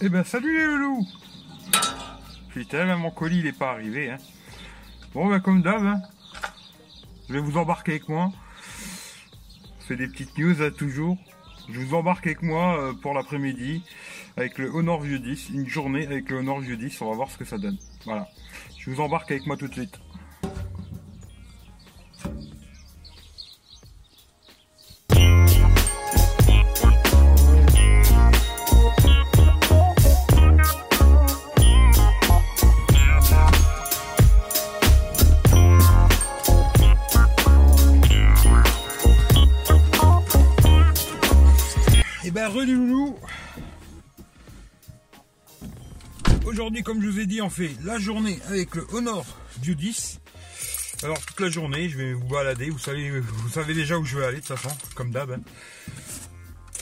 [0.00, 1.04] Eh ben salut les loulous
[2.50, 4.10] Putain, même mon colis il est pas arrivé.
[4.10, 4.18] Hein.
[5.12, 6.00] Bon ben comme d'hab, hein.
[7.28, 8.30] je vais vous embarquer avec moi.
[9.80, 11.18] Je fais des petites news là, toujours.
[11.68, 13.82] Je vous embarque avec moi euh, pour l'après-midi
[14.36, 17.30] avec le Honor Vieux 10, une journée avec le Honor Vieux 10, on va voir
[17.30, 17.76] ce que ça donne.
[18.04, 18.28] Voilà.
[18.78, 19.98] Je vous embarque avec moi tout de suite.
[46.48, 49.26] Aujourd'hui comme je vous ai dit on fait la journée avec le Honor
[49.60, 50.18] View 10
[51.02, 54.16] Alors toute la journée je vais vous balader, vous savez, vous savez déjà où je
[54.16, 55.40] vais aller de toute façon, comme d'hab hein.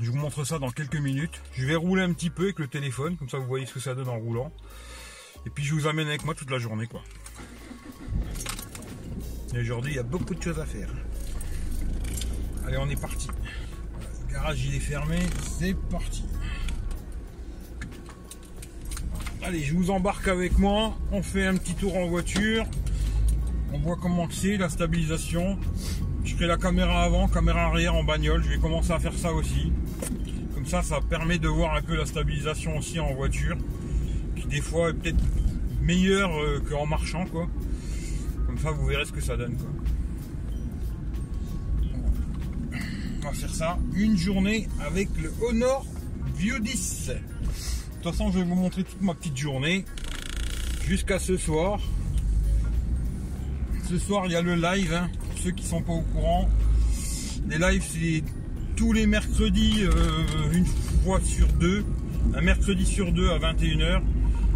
[0.00, 1.42] Je vous montre ça dans quelques minutes.
[1.54, 3.80] Je vais rouler un petit peu avec le téléphone, comme ça vous voyez ce que
[3.80, 4.52] ça donne en roulant.
[5.44, 7.02] Et puis je vous amène avec moi toute la journée quoi.
[9.56, 10.88] Et aujourd'hui il y a beaucoup de choses à faire.
[12.64, 13.26] Allez on est parti.
[14.28, 15.18] Le garage il est fermé,
[15.58, 16.22] c'est parti.
[19.48, 20.94] Allez, je vous embarque avec moi.
[21.10, 22.66] On fait un petit tour en voiture.
[23.72, 25.58] On voit comment c'est la stabilisation.
[26.22, 28.42] Je ferai la caméra avant, caméra arrière en bagnole.
[28.42, 29.72] Je vais commencer à faire ça aussi.
[30.54, 33.56] Comme ça, ça permet de voir un peu la stabilisation aussi en voiture.
[34.36, 35.24] Qui des fois est peut-être
[35.80, 37.46] meilleure euh, qu'en marchant quoi.
[38.46, 39.70] Comme ça, vous verrez ce que ça donne quoi.
[43.22, 45.86] On va faire ça une journée avec le Honor
[46.36, 47.12] View 10.
[47.98, 49.84] De toute façon, je vais vous montrer toute ma petite journée
[50.86, 51.80] jusqu'à ce soir.
[53.88, 54.94] Ce soir, il y a le live.
[54.94, 56.48] hein, pour ceux qui sont pas au courant,
[57.48, 58.22] les lives, c'est
[58.76, 60.64] tous les mercredis, euh, une
[61.04, 61.84] fois sur deux.
[62.36, 64.00] Un mercredi sur deux à 21h.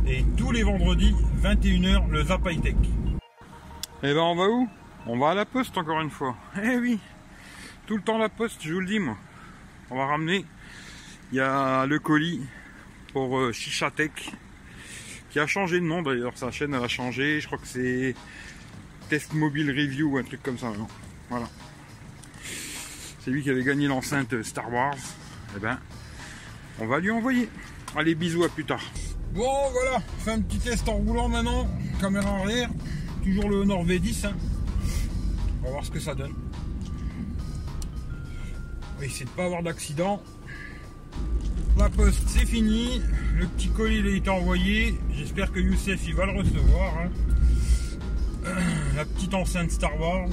[0.07, 2.77] Et tous les vendredis, 21h, le Zap Tech.
[4.05, 4.69] Et ben, on va où?
[5.07, 6.37] On va à la poste encore une fois.
[6.63, 7.01] Eh oui,
[7.89, 9.17] tout le temps la poste, je vous le dis, moi.
[9.91, 10.45] On va ramener.
[11.33, 12.41] Il y a le colis
[13.13, 14.33] pour euh, Shishatech
[15.31, 16.37] qui a changé de nom d'ailleurs.
[16.37, 17.41] Sa chaîne elle a changé.
[17.41, 18.15] Je crois que c'est
[19.09, 20.73] Test Mobile Review ou un truc comme ça
[21.29, 21.49] voilà.
[23.21, 24.97] C'est lui qui avait gagné l'enceinte Star Wars.
[25.57, 25.79] Et ben
[26.79, 27.49] on va lui envoyer.
[27.97, 28.83] Allez bisous à plus tard.
[29.33, 30.01] Bon voilà.
[30.19, 31.69] Fait un petit test en roulant maintenant.
[32.01, 32.69] Caméra arrière.
[33.23, 34.33] Toujours le Honor V10 hein.
[35.61, 36.35] on va voir ce que ça donne.
[38.97, 40.23] On va essayer de pas avoir d'accident
[41.79, 43.01] la poste c'est fini,
[43.39, 46.95] le petit colis il été envoyé, j'espère que Youssef il va le recevoir.
[46.99, 47.11] hein.
[48.97, 50.29] La petite enceinte Star Wars.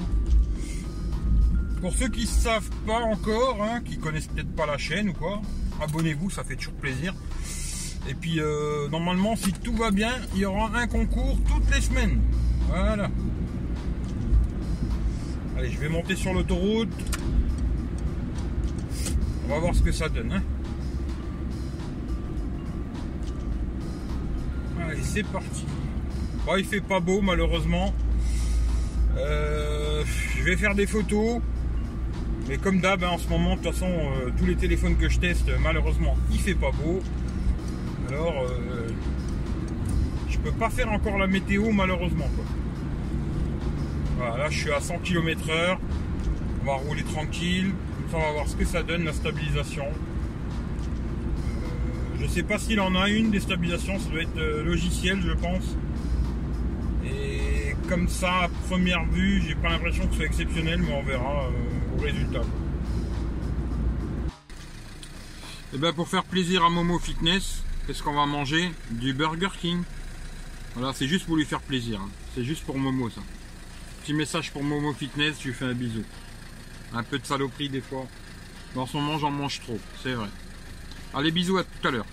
[1.82, 5.14] Pour ceux qui ne savent pas encore, hein, qui connaissent peut-être pas la chaîne ou
[5.14, 5.42] quoi,
[5.82, 7.14] abonnez-vous, ça fait toujours plaisir.
[8.10, 11.82] Et puis euh, normalement si tout va bien, il y aura un concours toutes les
[11.82, 12.22] semaines.
[12.68, 13.10] Voilà.
[15.58, 16.90] Allez, je vais monter sur l'autoroute.
[19.46, 20.32] On va voir ce que ça donne.
[20.32, 20.44] hein.
[25.04, 25.66] C'est parti.
[26.46, 27.94] Bon, il fait pas beau malheureusement.
[29.18, 30.04] Euh,
[30.38, 31.42] je vais faire des photos.
[32.48, 35.08] Mais comme d'hab, hein, en ce moment, de toute façon, euh, tous les téléphones que
[35.08, 37.00] je teste, malheureusement, il fait pas beau.
[38.10, 38.88] Alors, euh,
[40.30, 42.28] je peux pas faire encore la météo, malheureusement.
[42.36, 42.46] Quoi.
[44.18, 45.78] Voilà, là, je suis à 100 km/h.
[46.62, 47.72] On va rouler tranquille.
[47.98, 49.86] Comme ça, on va voir ce que ça donne, la stabilisation.
[52.30, 55.32] Je sais pas s'il en a une des stabilisations, ça doit être euh, logiciel je
[55.32, 55.76] pense.
[57.04, 61.04] Et comme ça, à première vue, j'ai pas l'impression que ce soit exceptionnel, mais on
[61.04, 62.42] verra euh, au résultat.
[65.74, 68.72] Et ben pour faire plaisir à Momo Fitness, qu'est-ce qu'on va manger?
[68.92, 69.82] Du Burger King.
[70.76, 72.00] Voilà, c'est juste pour lui faire plaisir.
[72.00, 72.10] hein.
[72.36, 73.22] C'est juste pour Momo ça.
[74.04, 76.04] Petit message pour Momo Fitness, je lui fais un bisou.
[76.94, 78.06] Un peu de saloperie des fois.
[78.76, 80.30] En ce moment j'en mange trop, c'est vrai.
[81.12, 82.06] Allez, bisous, à tout à l'heure.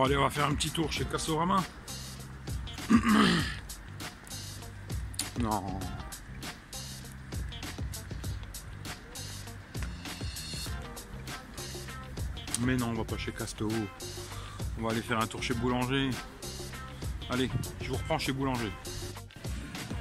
[0.00, 1.62] Bon, allez, on va faire un petit tour chez Cassorama.
[5.42, 5.62] Non.
[12.62, 13.68] Mais non, on va pas chez Casto.
[14.78, 16.08] On va aller faire un tour chez Boulanger.
[17.28, 17.50] Allez,
[17.82, 18.72] je vous reprends chez Boulanger.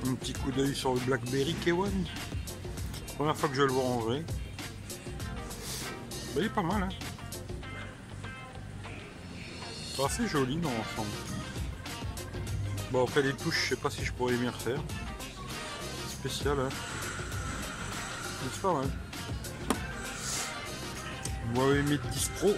[0.08, 1.90] Un petit coup d'œil sur le Blackberry K1.
[3.18, 4.24] Première fois que je le vois en vrai.
[6.34, 7.09] Bah, il est pas mal, hein.
[10.00, 11.10] C'est assez joli dans l'ensemble.
[12.90, 14.80] Bon, après les touches, je sais pas si je pourrais m'y refaire.
[16.10, 16.70] Spécial, hein.
[18.42, 18.90] C'est pas mal.
[21.54, 22.56] Huawei Mate 10 Pro.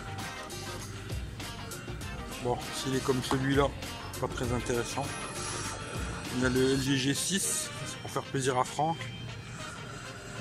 [2.43, 3.69] Bon, s'il est comme celui-là,
[4.19, 5.05] pas très intéressant.
[6.41, 8.97] Y a le LG G6, c'est pour faire plaisir à Franck.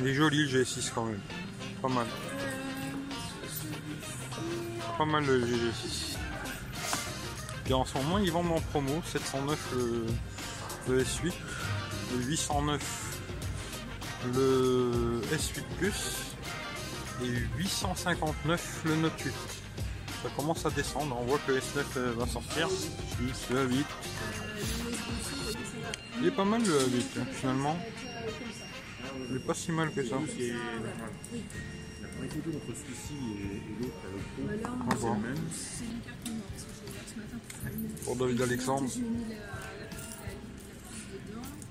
[0.00, 1.20] Il est joli le G6 quand même.
[1.80, 2.06] Pas mal.
[4.98, 6.09] Pas mal le G6.
[7.70, 9.74] Puis en ce moment, ils vendent en promo 709
[10.88, 11.32] le, S8,
[12.16, 13.20] le 809
[14.34, 16.34] le S8 Plus
[17.22, 17.28] et
[17.58, 19.32] 859 le Note 8.
[20.20, 22.68] Ça commence à descendre, on voit que le S9 euh, va sortir.
[23.20, 23.84] le A8.
[26.18, 27.78] Il est pas mal le A8 hein, finalement.
[29.30, 30.16] Il est pas si mal que ça.
[30.16, 30.22] La
[32.28, 33.94] photo entre celui-ci et l'autre
[34.90, 35.38] c'est le même.
[38.16, 38.90] David Alexandre.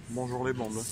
[0.09, 0.83] Bonjour les bandes.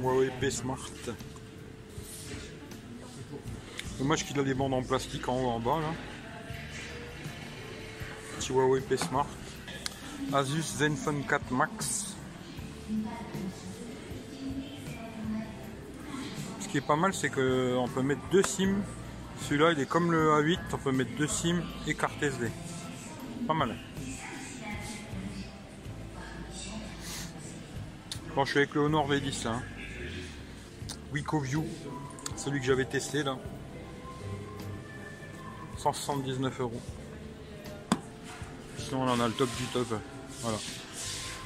[0.00, 0.90] Huawei P Smart.
[3.98, 5.94] Dommage qu'il a des bandes en plastique en haut en bas là.
[8.36, 9.28] Petit Huawei P Smart.
[10.32, 12.16] Asus Zenfone 4 Max.
[16.74, 18.82] Qui est pas mal c'est qu'on peut mettre deux SIM.
[19.42, 22.50] Celui-là il est comme le A8, on peut mettre deux SIM et carte SD.
[23.46, 23.76] Pas mal.
[28.34, 29.50] Bon, je suis avec le Honor V10 là.
[29.52, 29.62] Hein.
[31.12, 31.64] Wicoview,
[32.34, 33.38] celui que j'avais testé là.
[35.76, 36.82] 179 euros.
[38.78, 39.86] Sinon, là, on a le top du top.
[40.40, 40.58] Voilà.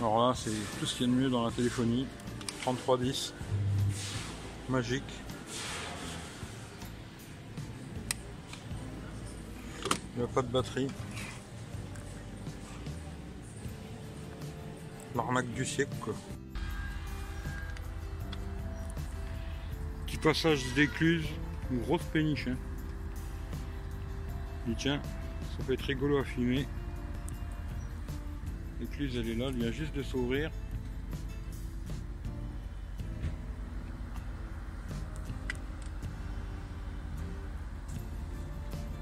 [0.00, 2.06] Alors là, c'est tout ce qu'il y a de mieux dans la téléphonie.
[2.62, 3.34] 3310.
[4.68, 5.02] Magique.
[10.14, 10.88] Il n'y a pas de batterie.
[15.14, 16.14] L'arnaque du siècle quoi.
[20.18, 21.26] passage d'écluse,
[21.70, 22.48] une grosse péniche.
[22.48, 22.56] Hein.
[24.70, 25.00] Et tiens,
[25.56, 26.66] ça peut être rigolo à filmer.
[28.80, 30.50] L'écluse elle est là, elle vient juste de s'ouvrir.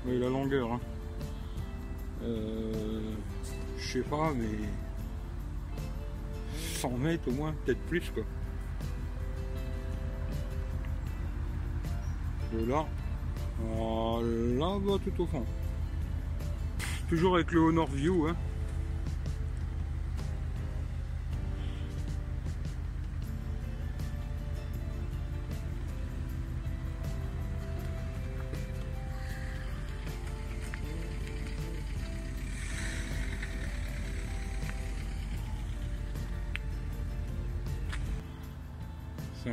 [0.07, 0.73] La longueur.
[0.73, 0.81] Hein.
[2.23, 3.15] Euh,
[3.77, 4.69] je sais pas, mais
[6.57, 8.23] 100 mètres au moins, peut-être plus quoi.
[12.67, 12.87] là,
[13.69, 15.45] là va tout au fond.
[17.09, 18.29] Toujours avec le Honor View.
[18.29, 18.37] Hein.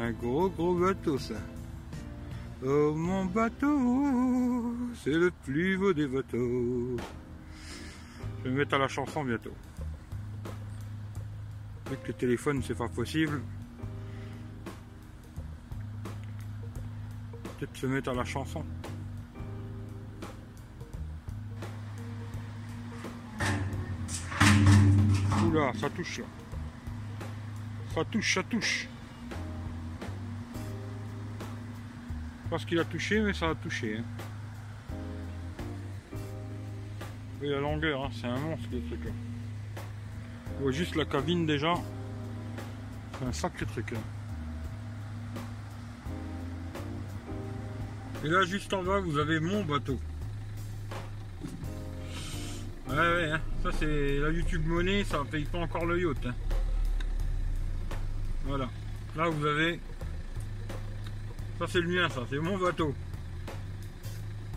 [0.04, 1.36] Un gros gros bateau ça.
[2.66, 6.98] Oh mon bateau, c'est le plus beau des bateaux.
[8.40, 9.56] Je vais me mettre à la chanson bientôt.
[11.88, 13.42] Avec le téléphone, c'est pas possible.
[17.57, 18.64] Peut-être se mettre à la chanson.
[25.45, 26.22] Oula, ça touche.
[27.94, 28.88] Ça touche, ça touche.
[32.54, 33.98] Parce qu'il a touché, mais ça a touché.
[33.98, 34.04] Hein.
[37.42, 39.00] La longueur, hein, c'est un monstre le truc.
[40.60, 41.74] On voit juste la cabine déjà.
[43.18, 43.98] C'est un sacré truc là.
[48.24, 50.00] Et là juste en bas vous avez mon bateau.
[52.88, 53.42] Ouais ouais hein.
[53.64, 56.28] ça c'est la YouTube monnaie, ça paye pas encore le yacht.
[58.45, 58.69] Voilà.
[59.18, 59.80] Là vous avez
[61.60, 62.94] ça c'est le mien, ça, c'est mon bateau.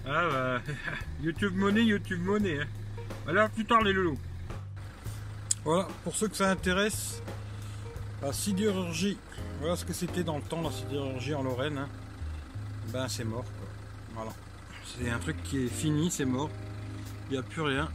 [0.07, 0.61] Ah bah,
[1.23, 2.61] YouTube monnaie, YouTube monnaie.
[2.61, 2.67] Hein.
[3.29, 4.19] Alors plus tard les loulous.
[5.65, 7.23] Voilà, pour ceux que ça intéresse,
[8.23, 9.19] la sidérurgie.
[9.59, 11.79] Voilà ce que c'était dans le temps la sidérurgie en Lorraine.
[11.79, 11.89] Hein.
[12.93, 13.45] Ben c'est mort.
[14.15, 14.33] Voilà.
[14.85, 16.51] C'est un truc qui est fini, c'est mort.
[17.29, 17.91] Il n'y a plus rien.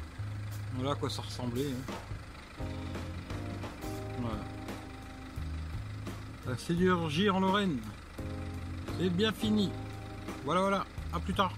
[0.75, 1.67] Voilà à quoi ça ressemblait.
[1.67, 2.65] Hein.
[4.19, 4.43] Voilà.
[6.47, 7.79] La sidérurgie en Lorraine.
[9.09, 9.71] Bien fini.
[10.45, 10.85] Voilà, voilà.
[11.13, 11.53] À plus tard.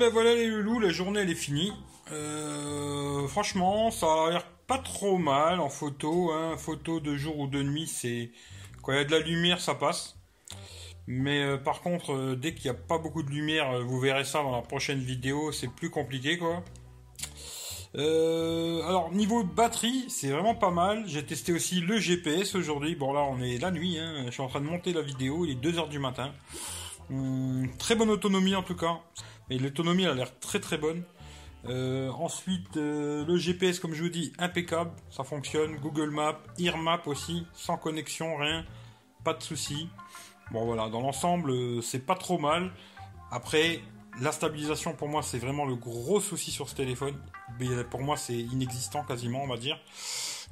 [0.00, 1.74] Ben voilà les loulous, la journée elle est finie.
[2.10, 6.32] Euh, franchement, ça a l'air pas trop mal en photo.
[6.32, 6.56] Hein.
[6.56, 8.30] Photo de jour ou de nuit, c'est
[8.82, 10.16] quand il y a de la lumière, ça passe.
[11.06, 14.24] Mais euh, par contre, euh, dès qu'il n'y a pas beaucoup de lumière, vous verrez
[14.24, 16.64] ça dans la prochaine vidéo, c'est plus compliqué quoi.
[17.94, 21.04] alors niveau batterie, c'est vraiment pas mal.
[21.06, 22.94] J'ai testé aussi le GPS aujourd'hui.
[22.94, 23.98] Bon là, on est la nuit.
[23.98, 24.22] Hein.
[24.24, 25.44] Je suis en train de monter la vidéo.
[25.44, 26.32] Il est 2h du matin.
[27.10, 29.00] Hum, très bonne autonomie en tout cas.
[29.50, 31.02] Et l'autonomie a l'air très très bonne.
[31.66, 35.76] Euh, ensuite, euh, le GPS, comme je vous dis, impeccable, ça fonctionne.
[35.76, 38.64] Google Maps, EarMap aussi, sans connexion, rien,
[39.24, 39.88] pas de souci.
[40.52, 42.72] Bon voilà, dans l'ensemble, euh, c'est pas trop mal.
[43.30, 43.80] Après,
[44.20, 47.16] la stabilisation pour moi, c'est vraiment le gros souci sur ce téléphone.
[47.90, 49.78] pour moi, c'est inexistant quasiment, on va dire.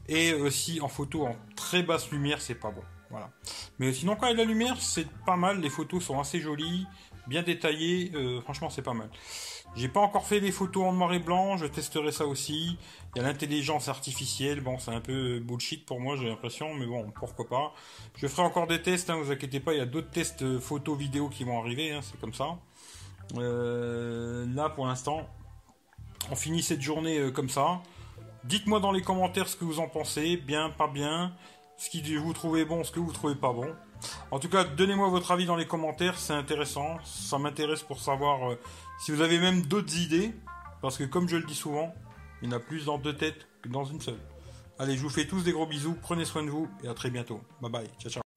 [0.09, 2.83] Et aussi en photo en très basse lumière, c'est pas bon.
[3.11, 3.31] Voilà.
[3.79, 5.61] Mais sinon, quand il y a de la lumière, c'est pas mal.
[5.61, 6.87] Les photos sont assez jolies,
[7.27, 8.13] bien détaillées.
[8.15, 9.09] Euh, franchement, c'est pas mal.
[9.77, 11.57] J'ai pas encore fait des photos en noir et blanc.
[11.57, 12.77] Je testerai ça aussi.
[13.15, 14.61] Il y a l'intelligence artificielle.
[14.61, 16.75] Bon, c'est un peu bullshit pour moi, j'ai l'impression.
[16.75, 17.73] Mais bon, pourquoi pas.
[18.17, 19.09] Je ferai encore des tests.
[19.11, 19.73] Hein, vous inquiétez pas.
[19.73, 21.93] Il y a d'autres tests euh, photos, vidéos qui vont arriver.
[21.93, 22.59] Hein, c'est comme ça.
[23.37, 25.29] Euh, là, pour l'instant,
[26.31, 27.81] on finit cette journée comme ça.
[28.45, 30.37] Dites-moi dans les commentaires ce que vous en pensez.
[30.37, 31.33] Bien, pas bien
[31.79, 33.75] ce que vous trouvez bon, ce que vous trouvez pas bon.
[34.31, 36.99] En tout cas, donnez-moi votre avis dans les commentaires, c'est intéressant.
[37.05, 38.59] Ça m'intéresse pour savoir euh,
[39.01, 40.35] si vous avez même d'autres idées.
[40.83, 41.95] Parce que comme je le dis souvent,
[42.43, 44.21] il y en a plus dans deux têtes que dans une seule.
[44.79, 47.11] Allez, je vous fais tous des gros bisous, prenez soin de vous et à très
[47.11, 47.41] bientôt.
[47.61, 48.28] Bye bye, ciao ciao.